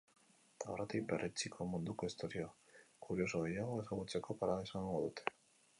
Aurretik, 0.75 1.03
perretxikoen 1.11 1.69
munduko 1.73 2.09
istorio 2.13 2.49
kurioso 3.09 3.45
gehiago 3.45 3.79
ezagutzeko 3.85 4.39
parada 4.43 4.71
izango 4.71 5.07
dute. 5.09 5.35